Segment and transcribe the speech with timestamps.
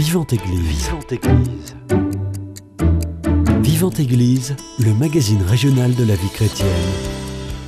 [0.00, 0.88] Vivante Église.
[0.88, 1.76] Vivante Église.
[3.60, 6.68] Vivante Église, le magazine régional de la vie chrétienne.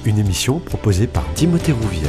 [0.06, 2.08] Une émission proposée par Timothée Rouvière.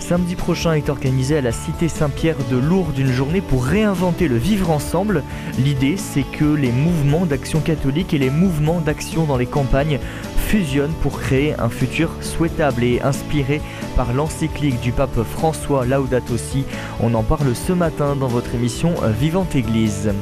[0.00, 4.36] Samedi prochain est organisée à la Cité Saint-Pierre de Lourdes une journée pour réinventer le
[4.36, 5.22] vivre ensemble.
[5.60, 10.00] L'idée, c'est que les mouvements d'action catholique et les mouvements d'action dans les campagnes
[10.46, 13.60] fusionnent pour créer un futur souhaitable et inspiré
[13.96, 16.64] par l'encyclique du pape François Laudato Si.
[17.00, 20.12] On en parle ce matin dans votre émission Vivante Église.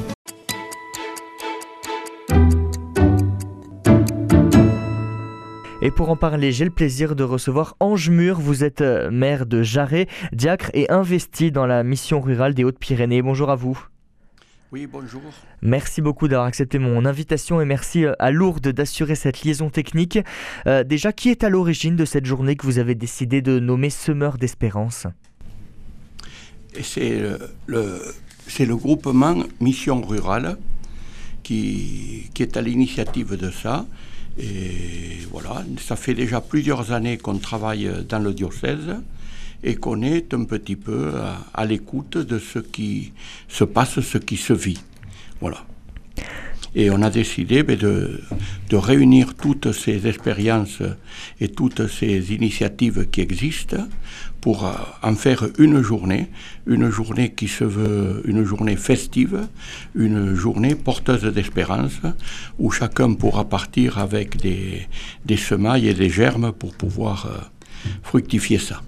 [5.82, 8.41] Et pour en parler, j'ai le plaisir de recevoir Ange Mur.
[8.41, 13.20] Vous êtes euh, maire de Jarret, diacre et investi dans la mission rurale des Hautes-Pyrénées.
[13.20, 13.79] Bonjour à vous.
[14.74, 15.23] Oui, bonjour.
[15.62, 20.19] Merci beaucoup d'avoir accepté mon invitation et merci euh, à Lourdes d'assurer cette liaison technique.
[20.66, 23.88] Euh, déjà, qui est à l'origine de cette journée que vous avez décidé de nommer
[23.88, 25.06] Semeur d'Espérance?
[26.82, 27.20] C'est
[27.68, 28.01] le,
[28.59, 30.57] le, groupement Mission Rurale
[31.45, 33.87] qui, qui est à l'initiative de ça.
[34.38, 38.96] Et voilà, ça fait déjà plusieurs années qu'on travaille dans le diocèse
[39.65, 41.12] et qu'on est un petit peu
[41.54, 43.12] à, l'écoute de ce qui
[43.48, 44.80] se passe, ce qui se vit.
[45.40, 45.65] Voilà.
[46.76, 48.20] Et on a décidé ben, de,
[48.68, 50.82] de, réunir toutes ces expériences
[51.40, 53.87] et toutes ces initiatives qui existent
[54.40, 56.30] pour euh, en faire une journée,
[56.66, 59.46] une journée qui se veut une journée festive,
[59.95, 62.01] une journée porteuse d'espérance,
[62.59, 64.88] où chacun pourra partir avec des,
[65.25, 68.82] des semailles et des germes pour pouvoir euh, fructifier ça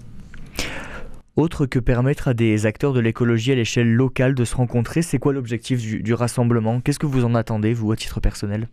[1.37, 5.01] autre que permettre à des acteurs de l'écologie à l'échelle locale de se rencontrer.
[5.01, 6.81] C'est quoi l'objectif du, rassemblement?
[6.81, 8.67] Qu'est-ce que vous en attendez, vous, à titre personnel?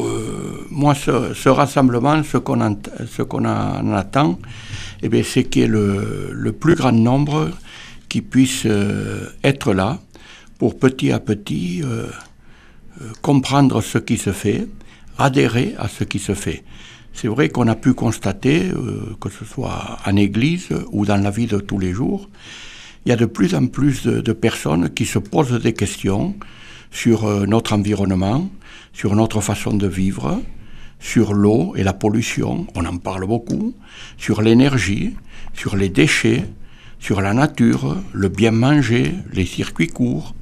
[0.00, 2.76] Euh, Moi, ce, rassemblement, ce qu'on en,
[3.46, 4.38] en, attend,
[5.02, 7.50] eh c'est qu'il y ait le, plus grand nombre
[8.08, 9.98] qui puisse euh, être là
[10.58, 12.06] pour petit à petit euh,
[13.22, 14.66] comprendre ce qui se fait,
[15.18, 16.62] adhérer à ce qui se fait
[17.20, 21.30] c'est vrai qu'on a pu constater, euh, que ce soit en église ou dans la
[21.30, 22.28] vie de tous les jours,
[23.04, 26.36] il y a de plus en plus de, personnes qui se posent des questions
[26.92, 28.48] sur euh, notre environnement,
[28.92, 30.40] sur notre façon de vivre,
[31.00, 33.74] sur l'eau et la pollution, on en parle beaucoup,
[34.16, 35.16] sur l'énergie,
[35.54, 36.44] sur les déchets,
[37.00, 40.36] sur la nature, le bien manger, les circuits courts,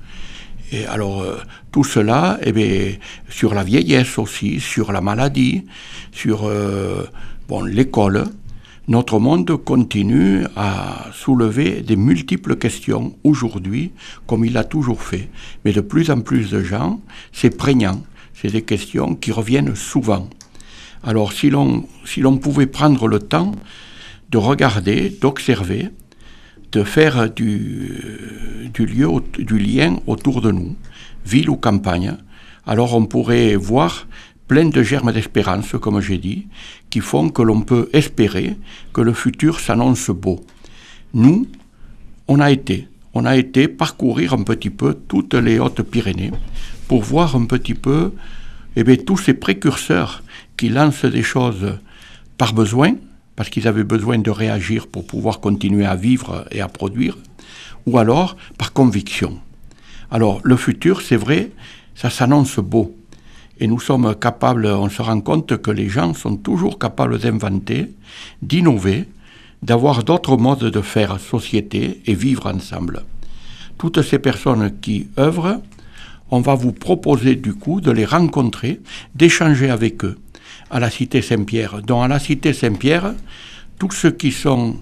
[0.72, 1.38] et alors, euh,
[1.71, 2.93] tout cela, eh bien,
[3.28, 5.65] sur la vieillesse aussi, sur la maladie,
[6.12, 7.04] sur euh,
[7.49, 8.25] bon, l'école,
[8.88, 13.93] notre monde continue à soulever des multiples questions aujourd'hui,
[14.27, 15.28] comme il a toujours fait.
[15.65, 17.00] Mais de plus en plus de gens,
[17.33, 18.03] c'est prégnant.
[18.34, 20.28] C'est des questions qui reviennent souvent.
[21.03, 23.53] Alors, si l'on si pouvait prendre le temps
[24.31, 25.91] de regarder, d'observer,
[26.76, 30.76] de faire du, lien autour de nous,
[31.25, 32.14] ville ou campagne,
[32.66, 34.06] alors on pourrait voir
[34.47, 36.47] plein de germes d'espérance, comme j'ai dit,
[36.91, 38.56] qui font que l'on peut espérer
[38.92, 40.44] que le futur s'annonce beau.
[41.15, 41.47] Nous,
[42.28, 46.32] on a été, on a été parcourir un petit peu toutes les Hautes-Pyrénées
[46.88, 48.12] pour voir un petit peu
[48.76, 50.22] eh tous ces précurseurs
[50.59, 51.78] qui lancent des choses
[52.36, 52.92] par besoin,
[53.36, 57.16] parce qu'ils avaient besoin de réagir pour pouvoir continuer à vivre et à produire,
[57.86, 59.38] ou alors par conviction.
[60.10, 61.50] Alors le futur, c'est vrai,
[61.94, 62.97] ça s'annonce beau.
[63.58, 67.91] Et nous sommes capables, on se rend compte que les gens sont toujours capables d'inventer,
[68.42, 69.04] d'innover,
[69.62, 73.03] d'avoir d'autres modes de faire société et vivre ensemble.
[73.78, 75.60] Toutes ces personnes qui œuvrent,
[76.30, 78.80] on va vous proposer du coup de les rencontrer,
[79.14, 80.18] d'échanger avec eux
[80.70, 81.82] à la Cité Saint-Pierre.
[81.82, 83.14] Donc à la Cité Saint-Pierre,
[83.78, 84.76] tous ceux qui sont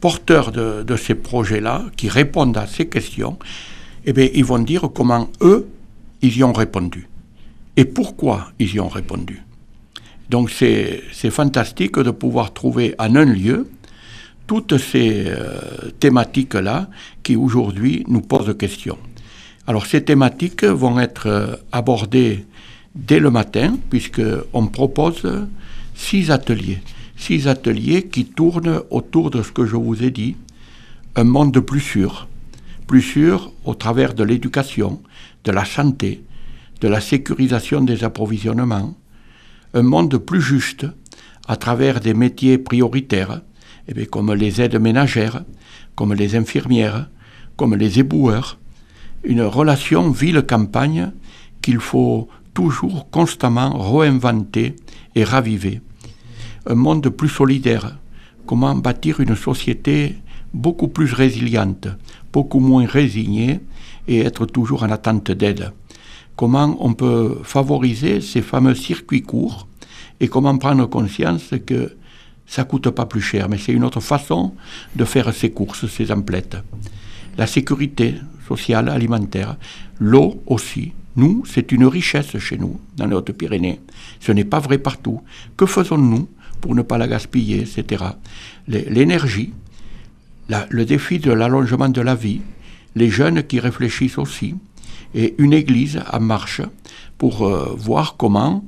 [0.00, 3.38] porteurs de, ces projets-là, qui répondent à ces questions,
[4.04, 5.68] eh bien, ils vont dire comment eux,
[6.22, 7.08] ils y ont répondu.
[7.76, 9.42] Et pourquoi ils y ont répondu.
[10.28, 13.68] Donc c'est fantastique de pouvoir trouver en un lieu
[14.46, 15.60] toutes ces euh,
[15.98, 16.88] thématiques-là
[17.22, 18.96] qui aujourd'hui nous posent question.
[19.66, 22.44] Alors ces thématiques vont être euh, abordées
[22.94, 25.22] dès le matin, puisqu'on propose
[25.94, 26.82] six ateliers.
[27.16, 30.36] Six ateliers qui tournent autour de ce que je vous ai dit,
[31.16, 32.28] un monde plus sûr.
[32.86, 35.02] Plus sûr au travers de l'éducation,
[35.44, 36.24] de la santé,
[36.80, 38.96] de la sécurisation des approvisionnements.
[39.74, 40.86] Un monde plus juste
[41.46, 43.42] à travers des métiers prioritaires,
[43.86, 45.44] eh comme les aides ménagères,
[45.94, 47.08] comme les infirmières,
[47.56, 48.58] comme les éboueurs.
[49.22, 51.12] Une relation ville-campagne
[51.60, 54.76] qu'il faut toujours constamment réinventer
[55.14, 55.80] et raviver.
[56.66, 57.96] Un monde plus solidaire.
[58.46, 60.16] Comment bâtir une société
[60.52, 61.88] beaucoup plus résiliente,
[62.32, 63.60] beaucoup moins résignée
[64.08, 65.72] et être toujours en attente d'aide.
[66.36, 69.68] Comment on peut favoriser ces fameux circuits courts
[70.20, 71.96] et comment prendre conscience que
[72.46, 74.54] ça coûte pas plus cher, mais c'est une autre façon
[74.96, 76.56] de faire ces courses, ces emplettes.
[77.38, 78.16] La sécurité
[78.48, 79.56] sociale, alimentaire,
[80.00, 80.92] l'eau aussi.
[81.20, 83.78] Nous, c'est une richesse chez nous, dans les Hautes-Pyrénées.
[84.20, 85.20] Ce n'est pas vrai partout.
[85.54, 86.26] Que faisons-nous
[86.62, 88.04] pour ne pas la gaspiller, etc.
[88.66, 89.52] L'énergie,
[90.70, 92.40] le défi de l'allongement de la vie,
[92.94, 94.54] les jeunes qui réfléchissent aussi,
[95.14, 96.62] et une église en marche
[97.18, 98.64] pour euh, voir comment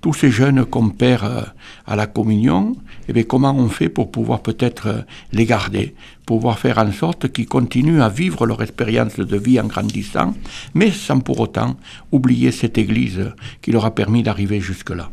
[0.00, 1.42] tous ces jeunes qu'on perd euh,
[1.86, 2.76] à la communion,
[3.08, 5.02] eh bien, comment on fait pour pouvoir peut-être euh,
[5.32, 5.94] les garder,
[6.26, 10.34] pouvoir faire en sorte qu'ils continuent à vivre leur expérience de vie en grandissant,
[10.74, 11.76] mais sans pour autant
[12.12, 15.10] oublier cette Église qui leur a permis d'arriver jusque-là.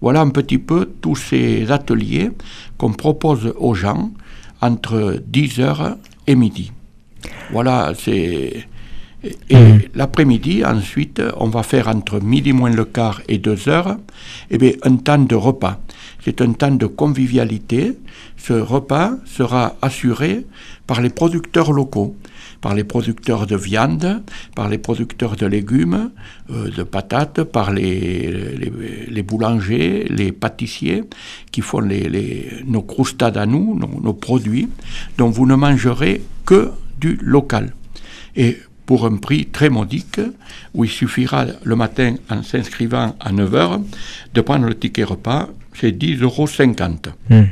[0.00, 2.30] Voilà un petit peu tous ces ateliers
[2.78, 4.10] qu'on propose aux gens
[4.60, 6.72] entre 10h et midi.
[7.50, 8.66] Voilà, c'est
[9.48, 9.80] et mmh.
[9.94, 13.96] l'après-midi, ensuite, on va faire entre midi moins le quart et deux heures,
[14.50, 15.80] eh bien, un temps de repas.
[16.24, 17.98] C'est un temps de convivialité.
[18.36, 20.46] Ce repas sera assuré
[20.86, 22.16] par les producteurs locaux,
[22.60, 24.22] par les producteurs de viande,
[24.54, 26.10] par les producteurs de légumes,
[26.50, 28.32] euh, de patates, par les,
[29.08, 31.04] les, boulangers, les pâtissiers
[31.52, 34.68] qui font les, nos croustades à nous, nos, nos produits,
[35.18, 37.74] dont vous ne mangerez que du local.
[38.36, 40.20] Et pour un prix très modique,
[40.74, 43.82] où il suffira le matin, en s'inscrivant à 9h,
[44.34, 46.48] de prendre le ticket repas, c'est 10,50 euros.
[47.30, 47.44] Hmm.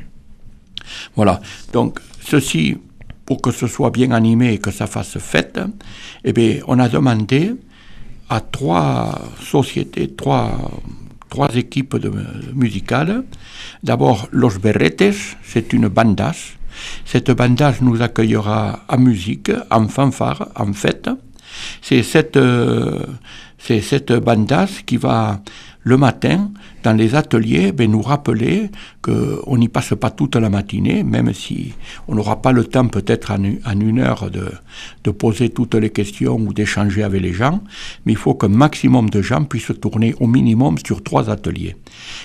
[1.16, 1.40] Voilà.
[1.72, 2.76] Donc, ceci,
[3.24, 5.60] pour que ce soit bien animé et que ça fasse fête,
[6.24, 7.54] eh bien, on a demandé
[8.28, 10.70] à trois sociétés, trois,
[11.28, 12.12] trois équipes de,
[12.54, 13.24] musicales.
[13.82, 16.56] D'abord, Los Berretes, c'est une bandas
[17.04, 21.10] cette bandage nous accueillera en musique, en fanfare, en fête.
[21.82, 23.00] C'est cette, euh,
[23.58, 25.40] cette bandage qui va
[25.84, 26.50] le matin,
[26.84, 28.70] dans les ateliers, ben, nous rappeler
[29.02, 31.74] qu'on n'y passe pas toute la matinée, même si
[32.06, 34.52] on n'aura pas le temps peut-être en, une heure de,
[35.02, 37.60] de, poser toutes les questions ou d'échanger avec les gens,
[38.06, 41.76] mais il faut qu'un maximum de gens puissent tourner au minimum sur trois ateliers.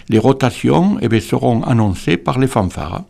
[0.09, 3.03] Les rotations eh ben, seront annoncées par les fanfares.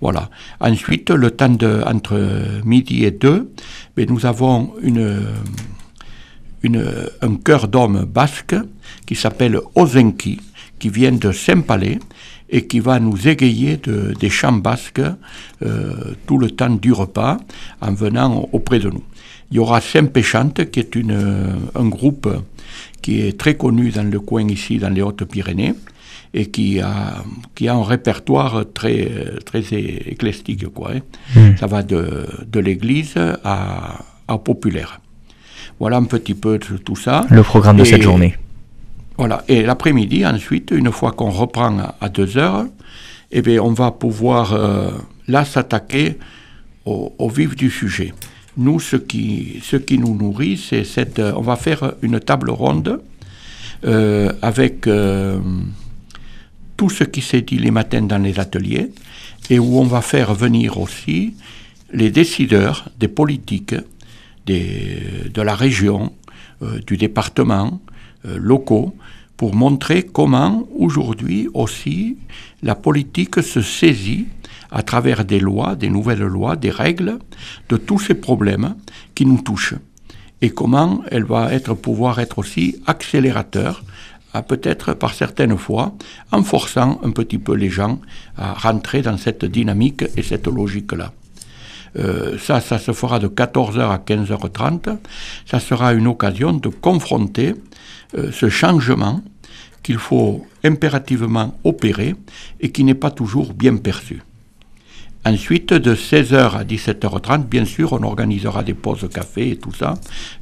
[0.00, 0.30] Voilà.
[0.60, 2.18] Ensuite, le temps de, entre
[2.64, 3.50] midi et deux,
[3.96, 4.74] ben, nous avons
[6.64, 8.56] un chœur d'hommes basque
[9.06, 10.40] qui s'appelle Ozenki,
[10.78, 11.98] qui vient de Saint-Palais
[12.48, 15.00] et qui va nous égayer de, des chants basques
[15.62, 17.38] euh, tout le temps du repas
[17.80, 19.02] en venant auprès de nous.
[19.50, 22.28] Il y aura Saint-Péchante, qui est un groupe
[23.00, 25.74] qui est très connu dans le coin ici, dans les Hautes-Pyrénées,
[26.36, 27.24] et qui a,
[27.54, 29.10] qui a un répertoire très,
[29.46, 30.68] très éclectique.
[30.68, 31.00] Quoi, hein.
[31.34, 31.56] hmm.
[31.56, 35.00] Ça va de, de l'église à, à populaire.
[35.80, 37.24] Voilà un petit peu tout ça.
[37.30, 38.36] Le programme de cette journée.
[39.16, 39.44] Voilà.
[39.48, 42.66] Et l'après-midi, ensuite, une fois qu'on reprend à 2 heures,
[43.32, 44.90] eh bien, on va pouvoir euh,
[45.28, 46.18] là s'attaquer
[46.84, 48.12] au, vif du sujet.
[48.58, 51.18] Nous, ce qui, ce qui nous nourrit, c'est cette.
[51.18, 53.00] On va faire une table ronde
[53.84, 55.38] euh, avec euh,
[56.76, 58.90] tout ce qui s'est dit les matins dans les ateliers
[59.50, 61.34] et où on va faire venir aussi
[61.92, 63.74] les décideurs des politiques
[64.46, 66.12] de la région,
[66.62, 67.80] euh, du département,
[68.26, 68.94] euh, locaux,
[69.36, 72.16] pour montrer comment aujourd'hui aussi
[72.62, 74.26] la politique se saisit
[74.70, 77.18] à travers des lois, des nouvelles lois, des règles,
[77.68, 78.74] de tous ces problèmes
[79.14, 79.74] qui nous touchent.
[80.42, 81.48] Et comment elle va
[81.80, 83.84] pouvoir être aussi accélérateur,
[84.42, 85.94] peut-être par certaines fois,
[86.32, 88.00] en forçant un petit peu les gens
[88.36, 91.12] à rentrer dans cette dynamique et cette logique-là.
[91.98, 94.98] Euh, ça, ça se fera de 14h à 15h30.
[95.46, 97.54] Ça sera une occasion de confronter
[98.16, 99.22] euh, ce changement
[99.82, 102.14] qu'il faut impérativement opérer
[102.60, 104.22] et qui n'est pas toujours bien perçu.
[105.24, 109.94] Ensuite, de 16h à 17h30, bien sûr, on organisera des pauses café et tout ça.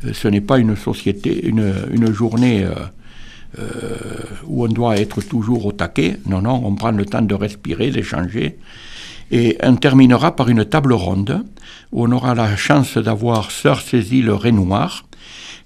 [0.04, 2.66] Euh, ce n'est pas une société, une, journée
[4.46, 6.18] où on doit être toujours au taquet.
[6.26, 8.58] Non, non, on prend le temps de respirer, d'échanger.
[9.30, 11.44] Et on terminera par une table ronde
[11.92, 15.06] où on aura la chance d'avoir Sœur Cécile Renoir,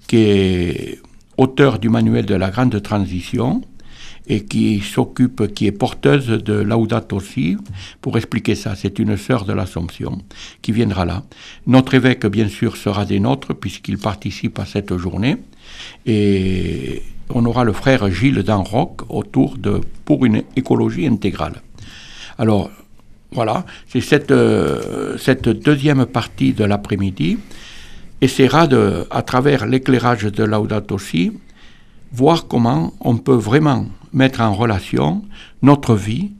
[0.06, 1.00] qui est
[1.36, 3.62] auteur du manuel de la grande transition
[4.26, 7.56] et qui s'occupe, qui est porteuse de Laudato Si,
[8.02, 8.74] pour expliquer ça.
[8.76, 10.18] C'est une sœur de l'Assomption
[10.60, 11.24] qui viendra là.
[11.66, 15.38] Notre évêque, bien sûr, sera des nôtres puisqu'il participe à cette journée.
[16.04, 21.62] Et on aura le frère Gilles d'Anroc autour de pour une écologie intégrale.
[22.38, 22.70] Alors,
[23.32, 24.32] voilà, c'est cette,
[25.18, 27.38] cette deuxième partie de l'après-midi
[28.20, 31.32] essaiera de, à travers l'éclairage de Laudato Si,
[32.12, 35.22] voir comment on peut vraiment mettre en relation
[35.62, 36.32] notre vie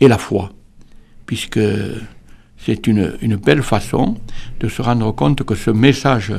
[0.00, 0.50] et la foi,
[1.26, 1.60] puisque
[2.56, 4.16] c'est une, une, belle façon
[4.60, 6.32] de se rendre compte que ce message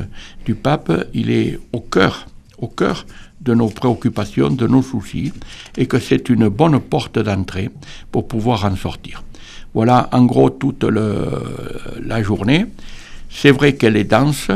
[0.44, 2.26] du pape, il est au cœur,
[2.60, 3.06] au cœur
[3.40, 5.32] de nos préoccupations, de nos soucis,
[5.76, 7.70] et que c'est une bonne porte d'entrée
[8.12, 9.22] pour pouvoir en sortir.
[9.72, 12.66] Voilà en gros toute la journée.
[13.30, 14.50] C'est vrai qu'elle est dense,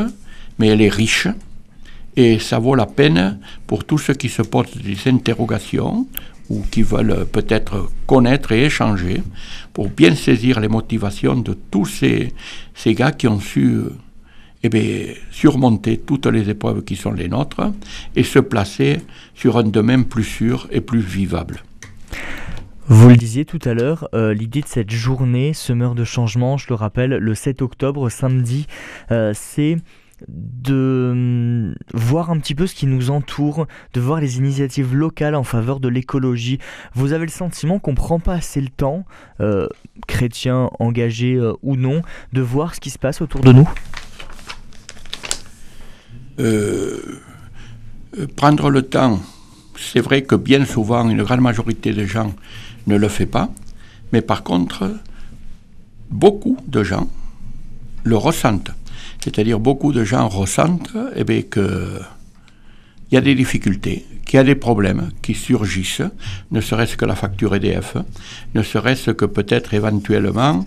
[0.59, 1.27] mais elle est riche,
[2.15, 6.07] et ça vaut la peine pour tous ceux qui se posent des interrogations
[6.49, 9.23] ou qui veulent peut-être connaître et échanger
[9.73, 11.85] pour bien saisir les motivations de tous
[12.75, 13.81] ces gars qui ont su
[14.63, 17.71] eh bien, surmonter toutes les épreuves qui sont les nôtres
[18.15, 18.97] et se placer
[19.33, 21.63] sur un domaine plus sûr et plus vivable.
[22.87, 26.67] Vous le disiez tout à l'heure, euh, l'idée de cette journée semeur de changement, je
[26.69, 28.67] le rappelle, le 7 octobre, samedi,
[29.11, 29.77] euh, c'est
[30.27, 35.35] de hum, voir un petit peu ce qui nous entoure, de voir les initiatives locales
[35.35, 36.59] en faveur de l'écologie.
[36.93, 39.05] Vous avez le sentiment qu'on ne prend pas assez le temps,
[39.41, 39.67] euh,
[40.07, 42.01] chrétiens engagés euh, ou non,
[42.33, 43.69] de voir ce qui se passe autour de nous?
[48.35, 49.21] Prendre le temps,
[49.77, 52.33] c'est vrai que bien souvent, une grande majorité des gens
[52.87, 53.49] ne le fait pas,
[54.13, 54.89] mais par contre,
[56.09, 57.09] beaucoup de gens
[58.03, 58.71] le ressentent.
[59.23, 61.99] C'est-à-dire beaucoup de gens ressentent eh bien, que
[63.11, 66.01] il y a des difficultés, qu'il y a des problèmes qui surgissent,
[66.51, 67.97] ne serait-ce que la facture EDF,
[68.55, 70.65] ne serait-ce que peut-être éventuellement,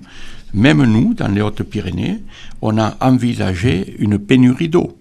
[0.54, 2.20] même nous, dans les Hautes-Pyrénées,
[2.62, 4.97] on a envisagé une pénurie d'eau.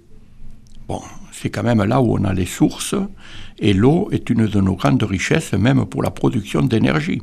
[0.88, 1.01] Bon,
[1.32, 2.96] c'est quand même là où on a les sources,
[3.60, 7.22] et l'eau est une de nos grandes richesses, même pour la production d'énergie.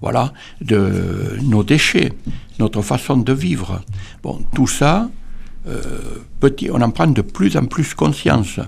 [0.00, 2.12] Voilà, de nos déchets,
[2.58, 3.80] notre façon de vivre.
[4.22, 5.08] Bon, tout ça,
[5.66, 6.18] euh,
[6.70, 8.60] on en prend de plus en plus conscience.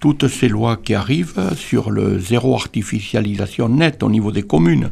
[0.00, 4.90] Toutes ces lois qui arrivent sur le zéro artificialisation nette au niveau des communes,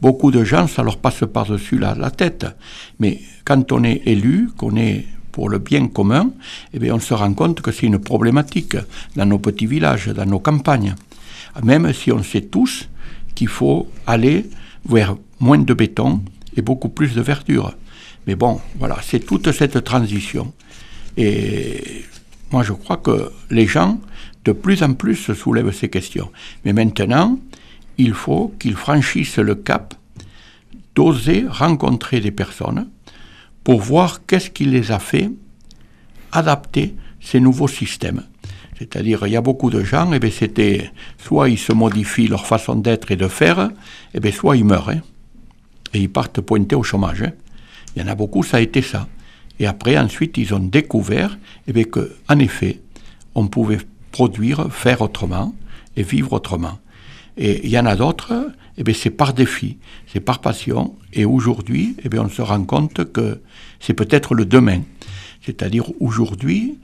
[0.00, 2.46] beaucoup de gens, ça leur passe par-dessus la, tête.
[2.98, 5.04] Mais quand on est élu, qu'on est
[5.36, 6.30] pour le bien commun,
[6.72, 8.78] eh bien, on se rend compte que c'est une problématique
[9.16, 10.94] dans nos petits villages, dans nos campagnes.
[11.62, 12.88] Même si on sait tous
[13.34, 14.46] qu'il faut aller
[14.86, 16.22] vers moins de béton
[16.56, 17.74] et beaucoup plus de verdure.
[18.26, 20.54] Mais bon, voilà, c'est toute cette transition.
[21.18, 21.82] Et
[22.50, 24.00] moi, je crois que les gens,
[24.46, 26.30] de plus en plus, se soulèvent ces questions.
[26.64, 27.38] Mais maintenant,
[27.98, 29.92] il faut qu'ils franchissent le cap
[30.94, 32.88] d'oser rencontrer des personnes
[33.66, 35.28] pour voir qu'est-ce qui les a fait
[36.30, 38.22] adapter ces nouveaux systèmes.
[38.78, 42.46] C'est-à-dire, il y a beaucoup de gens, et eh c'était soit ils se modifient leur
[42.46, 43.72] façon d'être et de faire,
[44.14, 45.00] et eh soit ils meurent, hein,
[45.92, 47.22] et ils partent pointer au chômage.
[47.22, 47.32] Hein.
[47.96, 49.08] Il y en a beaucoup, ça a été ça.
[49.58, 52.80] Et après, ensuite, ils ont découvert eh que, en effet,
[53.34, 53.78] on pouvait
[54.12, 55.56] produire, faire autrement
[55.96, 56.78] et vivre autrement.
[57.36, 58.32] Et il y en a d'autres,
[58.78, 60.96] eh bien, c'est par défi, c'est par passion.
[61.12, 63.40] Et aujourd'hui, eh bien, on se rend compte que
[63.80, 64.82] c'est peut-être le demain.
[65.44, 66.78] C'est-à-dire aujourd'hui,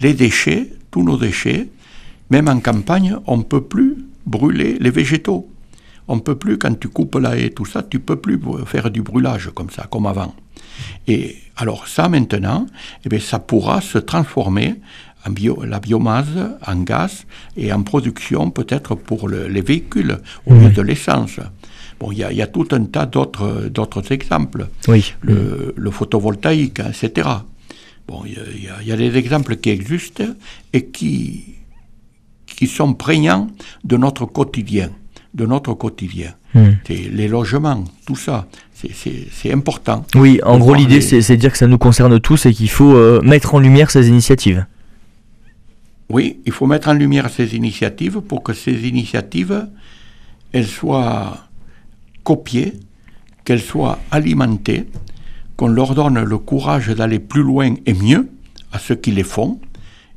[0.00, 1.68] les déchets, tous nos déchets,
[2.30, 3.96] même en campagne, on ne peut plus
[4.26, 5.48] brûler les végétaux.
[6.08, 8.40] On ne peut plus, quand tu coupes la haie, tout ça, tu ne peux plus
[8.66, 10.34] faire du brûlage comme ça, comme avant.
[11.08, 12.66] Et alors ça maintenant,
[13.04, 14.74] eh bien, ça pourra se transformer
[15.26, 16.26] en bio, la biomasse
[16.66, 21.40] en gaz et en production peut-être pour les véhicules au lieu de l'essence.
[21.98, 24.68] Bon, il y, y, a tout un tas d'autres, d'autres exemples.
[24.86, 25.14] Oui.
[25.22, 27.28] Le, le photovoltaïque, etc.
[28.06, 30.24] Bon, il y, y, a des exemples qui existent
[30.72, 31.56] et qui,
[32.46, 33.48] qui sont prégnants
[33.84, 34.90] de notre quotidien.
[35.32, 36.34] De notre quotidien.
[36.54, 36.72] Hmm.
[36.88, 40.04] Les logements, tout ça, c'est important.
[40.14, 42.94] Oui, en gros, l'idée, c'est de dire que ça nous concerne tous et qu'il faut
[42.94, 44.64] euh, mettre en lumière ces initiatives.
[46.08, 49.68] Oui, il faut mettre en lumière ces initiatives pour que ces initiatives,
[50.52, 51.48] elles soient
[52.22, 52.74] copiées,
[53.44, 54.86] qu'elles soient alimentées,
[55.56, 58.28] qu'on leur donne le courage d'aller plus loin et mieux
[58.72, 59.60] à ceux qui les font,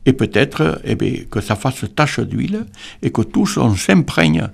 [0.06, 2.66] et peut-être eh que ça fasse tache d'huile
[3.02, 4.48] et que tous on s'imprègne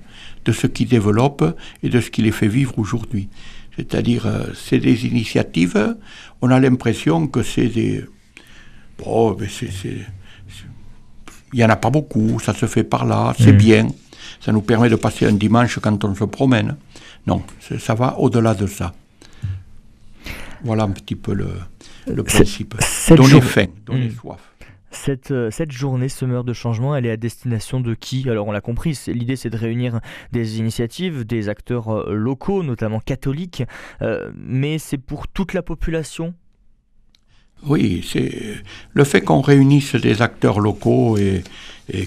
[0.44, 3.28] de ce qui développe et de ce qui les fait vivre aujourd'hui.
[3.76, 5.96] C'est-à-dire, euh, c'est des initiatives,
[6.40, 8.04] on a l'impression que c'est des...
[8.98, 9.70] Mais c'est...
[11.52, 13.56] Il n'y en a pas beaucoup, ça se fait par là, c'est mm.
[13.56, 13.88] bien,
[14.40, 16.76] ça nous permet de passer un dimanche quand on se promène.
[17.26, 17.42] Non,
[17.78, 18.92] ça va au-delà de ça.
[20.64, 21.48] Voilà un petit peu le,
[22.06, 22.74] le principe.
[23.10, 24.12] Donner faim, donner mm.
[24.12, 24.40] soif.
[24.90, 28.30] Cette, euh, cette journée Semeur de changement, elle est à destination de qui?
[28.30, 30.00] Alors on l'a compris, l'idée c'est de réunir
[30.32, 33.62] des initiatives, des acteurs euh, locaux, notamment catholiques,
[34.00, 36.34] euh, mais c'est pour toute la population?
[37.64, 38.32] Oui, c'est
[38.94, 41.42] le fait qu'on réunisse des acteurs locaux et,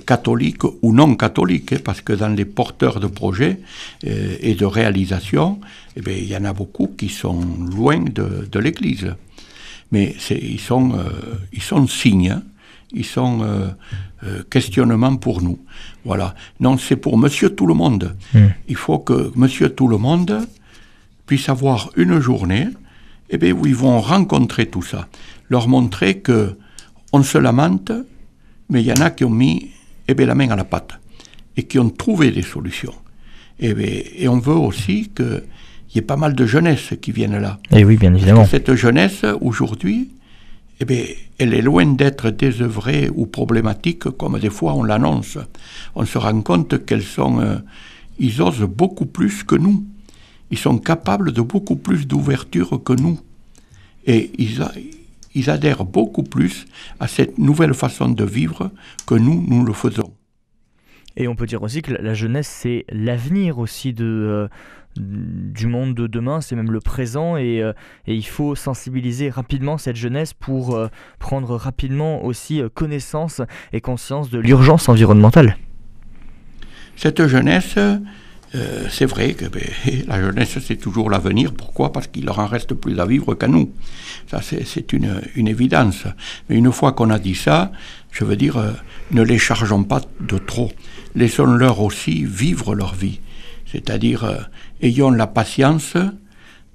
[0.06, 3.60] catholiques ou non catholiques, hein, parce que dans les porteurs de projets
[4.03, 5.62] et de réalisation,
[5.96, 7.39] eh bien, il y en a beaucoup qui sont
[7.74, 9.15] loin de, de l'Église.
[9.94, 10.94] Mais ils sont,
[11.53, 12.32] ils sont signes.
[12.32, 12.44] Hein
[12.94, 13.68] ils sont euh,
[14.24, 15.60] euh, questionnements pour nous.
[16.06, 16.36] Voilà.
[16.60, 18.15] Non, c'est pour Monsieur Tout le Monde.
[18.34, 18.48] Hmm.
[18.68, 20.48] Il faut que Monsieur Tout le Monde
[21.25, 22.68] puisse avoir une journée
[23.30, 25.08] eh bien, où ils vont rencontrer tout ça,
[25.50, 26.56] leur montrer que
[27.12, 27.92] on se lamente,
[28.70, 29.70] mais il y en a qui ont mis
[30.08, 31.00] eh bien, la main à la pâte
[31.58, 32.94] et qui ont trouvé des solutions.
[33.60, 33.74] Eh
[34.24, 35.44] et on veut aussi qu'il
[35.94, 37.60] y ait pas mal de jeunesse qui viennent là.
[37.72, 38.46] Et oui, bien évidemment.
[38.46, 40.12] Cette jeunesse, aujourd'hui,
[40.80, 41.04] eh bien,
[41.38, 45.38] elle est loin d'être désœuvrée ou problématique comme des fois on l'annonce.
[45.96, 47.58] On se rend compte qu'elles sont, euh,
[48.18, 49.84] ils osent beaucoup plus que nous.
[50.51, 53.20] Ils sont capables de beaucoup plus d'ouverture que nous.
[54.06, 54.63] Et ils,
[55.36, 56.65] ils adhèrent beaucoup plus
[57.00, 58.72] à cette nouvelle façon de vivre
[59.06, 60.12] que nous, nous le faisons.
[61.18, 64.48] Et on peut dire aussi que la jeunesse, c'est l'avenir aussi de, euh,
[64.96, 67.74] du monde de demain, c'est même le présent et, euh,
[68.08, 70.88] il faut sensibiliser rapidement cette jeunesse pour euh,
[71.20, 73.41] prendre rapidement aussi connaissance
[73.74, 75.58] et conscience de l'urgence environnementale.
[76.96, 77.77] Cette jeunesse,
[78.89, 79.63] c'est vrai que ben,
[80.08, 81.53] la jeunesse, c'est toujours l'avenir.
[81.53, 81.91] Pourquoi?
[81.91, 83.72] Parce qu'il leur en reste plus à vivre qu'à nous.
[84.29, 86.06] Ça, c'est une, une, évidence.
[86.50, 87.72] Mais une fois qu'on a dit ça,
[88.12, 88.58] je veux dire,
[89.12, 90.72] ne les chargeons pas de trop.
[91.15, 93.20] Laissons-leur aussi vivre leur vie.
[93.72, 94.50] C'est-à-dire,
[94.82, 95.96] ayons la patience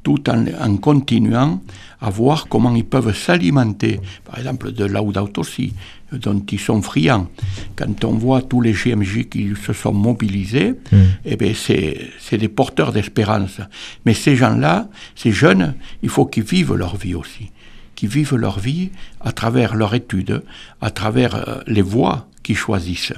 [0.04, 1.60] tout en, continuant
[2.00, 5.72] à voir comment ils peuvent s'alimenter, par exemple de Laudato aussi,
[6.12, 7.28] dont ils sont friands.
[7.74, 10.96] Quand on voit tous les GMJ qui se sont mobilisés, mm.
[11.24, 13.60] eh bien c'est des porteurs d'espérance.
[14.04, 17.50] Mais ces gens-là, ces jeunes, il faut qu'ils vivent leur vie aussi,
[17.96, 18.90] qu'ils vivent leur vie
[19.22, 20.42] à travers leur étude,
[20.80, 23.14] à travers euh, les voies qu'ils choisissent,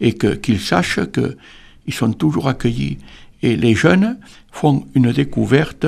[0.00, 2.98] et qu'ils sachent qu'ils sont toujours accueillis
[3.42, 4.18] et les jeunes
[4.50, 5.86] font une découverte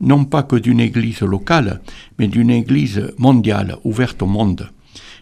[0.00, 1.80] non pas que d'une église locale,
[2.18, 4.70] mais d'une église mondiale, ouverte au monde.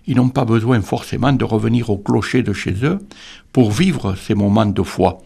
[0.06, 2.98] Ils n'ont pas besoin forcément de revenir au clocher de chez eux
[3.52, 5.18] pour vivre ces moments de foi.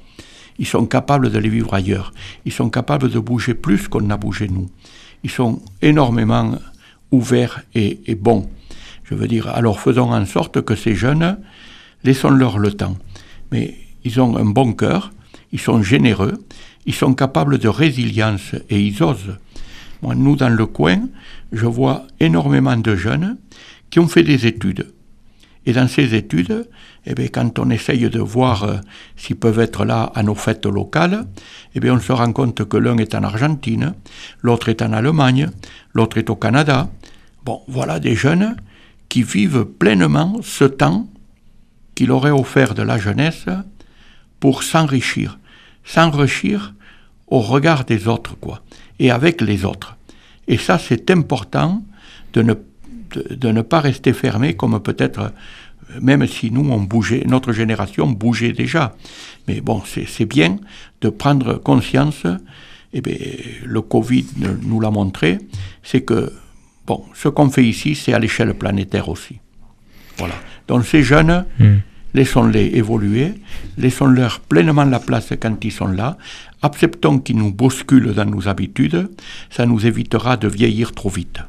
[0.58, 2.12] Ils sont capables de les vivre ailleurs.
[2.44, 4.68] Ils sont capables de bouger plus qu'on a bougé nous.
[5.24, 6.58] Ils sont énormément
[7.10, 8.48] ouverts et, et bons.
[9.04, 11.38] Je veux dire, alors faisons en sorte que ces jeunes,
[12.04, 12.96] laissons-leur le temps.
[13.50, 15.12] Mais ils ont un bon cœur,
[15.52, 16.44] ils sont généreux,
[16.86, 19.38] ils sont capables de résilience et ils osent.
[20.02, 21.08] Moi, nous, dans le coin,
[21.52, 23.38] je vois énormément de jeunes
[23.90, 24.92] qui ont fait des études.
[25.64, 26.68] Et dans ces études,
[27.06, 28.76] eh bien, quand on essaye de voir euh,
[29.16, 31.24] s'ils peuvent être là à nos fêtes locales,
[31.74, 33.94] eh bien, on se rend compte que l'un est en Argentine,
[34.40, 35.50] l'autre est en Allemagne,
[35.94, 36.90] l'autre est au Canada.
[37.44, 38.56] Bon, voilà des jeunes
[39.08, 41.06] qui vivent pleinement ce temps
[41.94, 43.46] qu'il aurait offert de la jeunesse
[44.40, 45.38] pour s'enrichir
[45.84, 46.74] s'enrichir
[47.28, 48.62] au regard des autres, quoi,
[48.98, 49.96] et avec les autres.
[50.48, 51.82] Et ça, c'est important
[52.32, 52.54] de ne,
[53.30, 55.32] de, ne pas rester fermé comme peut-être,
[56.00, 58.94] même si nous, on bougeait, notre génération bougeait déjà.
[59.48, 60.58] Mais bon, c'est bien
[61.00, 62.26] de prendre conscience,
[62.92, 63.16] et bien,
[63.64, 64.26] le Covid
[64.62, 65.38] nous l'a montré,
[65.82, 66.32] c'est que,
[66.86, 69.38] bon, ce qu'on fait ici, c'est à l'échelle planétaire aussi.
[70.18, 70.34] Voilà.
[70.68, 71.78] Donc ces jeunes, hmm
[72.14, 73.34] laissons-les évoluer,
[73.78, 76.16] laissons-leur pleinement la place quand ils sont là,
[76.62, 79.10] acceptons qu'ils nous bousculent dans nos habitudes,
[79.50, 81.40] ça nous évitera de vieillir trop vite.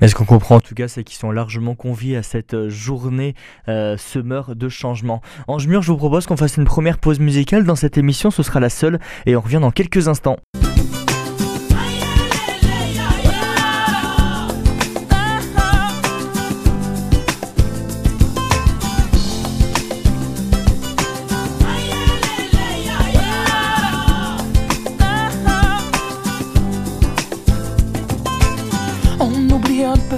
[0.00, 3.34] Mais ce qu'on comprend en tout cas, c'est qu'ils sont largement conviés à cette journée
[3.68, 5.22] euh, semeur de changement.
[5.46, 8.42] Ange Mur, je vous propose qu'on fasse une première pause musicale dans cette émission, ce
[8.42, 10.38] sera la seule, et on revient dans quelques instants.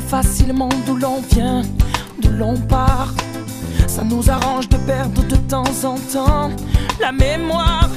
[0.07, 1.62] Facilement d'où l'on vient,
[2.21, 3.12] d'où l'on part.
[3.87, 6.51] Ça nous arrange de perdre de temps en temps
[7.01, 7.88] la mémoire.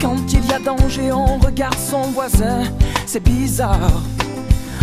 [0.00, 2.62] Quand il y a danger, on regarde son voisin,
[3.06, 4.02] c'est bizarre.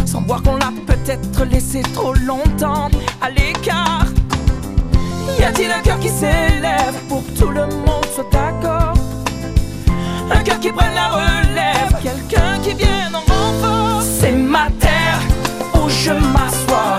[0.06, 2.90] Sans voir qu'on l'a peut-être laissé trop longtemps
[3.22, 4.06] à l'écart.
[5.40, 8.94] Y a-t-il un cœur qui s'élève pour que tout le monde soit d'accord?
[10.32, 14.02] Un cœur qui prenne la relève, quelqu'un qui vienne en renfort.
[14.02, 14.70] C'est ma
[15.86, 16.98] où je m'assois.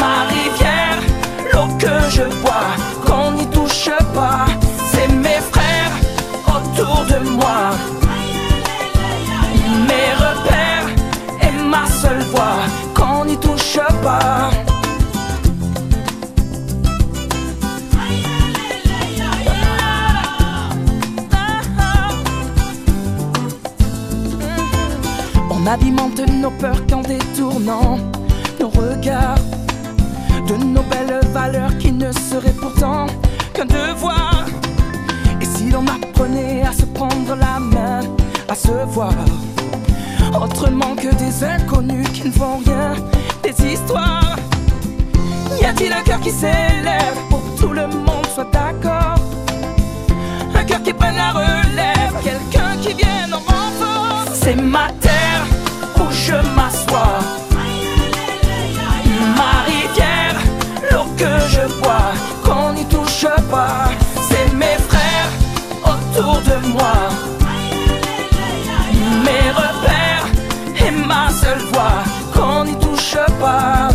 [0.00, 1.00] Ma rivière,
[1.52, 2.70] l'eau que je bois,
[3.06, 4.46] qu'on n'y touche pas,
[4.92, 5.94] c'est mes frères
[6.46, 7.60] autour de moi.
[9.88, 10.88] Mes repères
[11.42, 12.60] et ma seule voix,
[12.94, 14.50] qu'on n'y touche pas.
[25.68, 27.98] Alimente nos peurs qu'en détournant
[28.58, 29.38] nos regards
[30.48, 33.06] de nos belles valeurs qui ne seraient pourtant
[33.52, 34.46] qu'un devoir.
[35.40, 38.00] Et si l'on apprenait à se prendre la main,
[38.48, 39.12] à se voir
[40.40, 42.94] autrement que des inconnus qui ne font rien,
[43.42, 44.36] des histoires.
[45.60, 49.16] Y a-t-il un cœur qui s'élève pour que tout le monde soit d'accord?
[50.54, 54.24] Un cœur qui prenne la relève, quelqu'un qui vienne en renfort.
[54.32, 55.17] C'est ma où
[56.28, 57.20] je m'assois.
[59.38, 60.38] Ma rivière,
[60.90, 62.12] l'eau que je bois,
[62.44, 63.88] qu'on n'y touche pas.
[64.28, 65.32] C'est mes frères
[65.92, 66.96] autour de moi.
[69.26, 70.26] Mes repères
[70.84, 72.00] et ma seule voix,
[72.34, 73.87] qu'on n'y touche pas.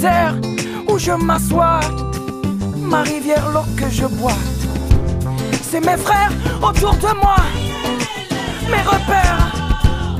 [0.00, 0.34] Terre
[0.88, 1.80] où je m'assois,
[2.76, 4.38] ma rivière, l'eau que je bois.
[5.62, 6.32] C'est mes frères
[6.62, 7.36] autour de moi,
[8.70, 9.52] mes repères.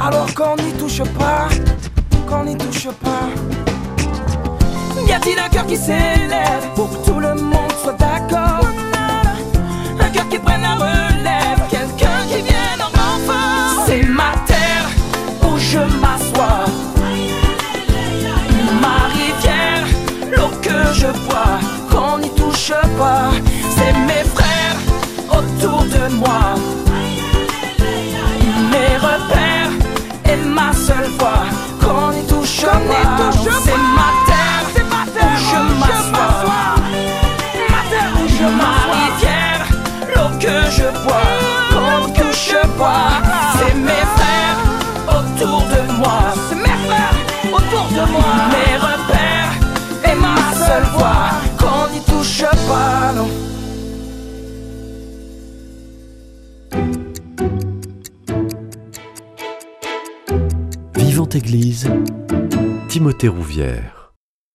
[0.00, 1.48] Alors qu'on n'y touche pas,
[2.28, 3.28] qu'on n'y touche pas.
[5.06, 7.65] Y a-t-il un cœur qui s'élève pour tout le monde?
[61.36, 61.86] Église,
[62.88, 63.95] Timothée Rouvière.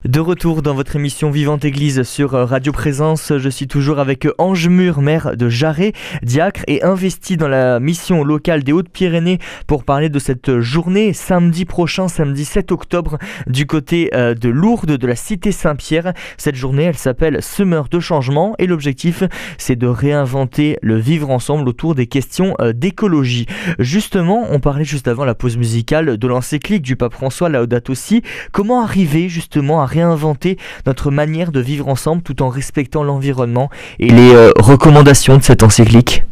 [0.05, 4.67] De retour dans votre émission Vivante Église sur Radio Présence, je suis toujours avec Ange
[4.67, 9.37] Mur, maire de Jarret, diacre et investi dans la mission locale des Hautes-Pyrénées
[9.67, 14.97] pour parler de cette journée samedi prochain, samedi 7 octobre, du côté euh, de Lourdes,
[14.97, 16.13] de la cité Saint-Pierre.
[16.35, 19.21] Cette journée, elle s'appelle Semeur de changement et l'objectif,
[19.59, 23.45] c'est de réinventer le vivre ensemble autour des questions euh, d'écologie.
[23.77, 28.23] Justement, on parlait juste avant la pause musicale de l'encyclique du pape François Laudato Si.
[28.51, 34.09] Comment arriver justement à réinventer notre manière de vivre ensemble tout en respectant l'environnement et
[34.09, 36.23] les euh, recommandations de cette encyclique.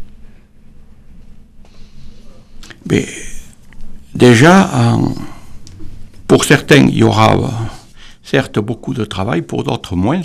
[2.89, 3.05] Mais
[4.15, 4.69] déjà,
[6.27, 7.47] pour certains, il y aura euh,
[8.23, 10.21] certes beaucoup de travail, pour d'autres moins,